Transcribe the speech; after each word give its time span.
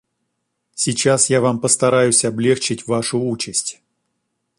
Сейчас 0.73 1.29
я 1.29 1.41
вам 1.41 1.59
постараюсь 1.59 2.25
облегчить 2.25 2.87
вашу 2.87 3.21
участь. 3.23 3.83